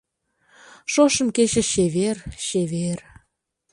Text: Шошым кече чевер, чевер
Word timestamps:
Шошым 0.91 1.27
кече 1.35 1.61
чевер, 1.71 2.17
чевер 2.45 2.99